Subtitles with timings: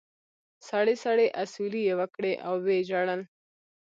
[0.67, 3.21] سړې سړې اسوېلې یې وکړې او و یې ژړل.